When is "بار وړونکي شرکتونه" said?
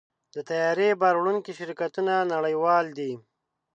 1.01-2.13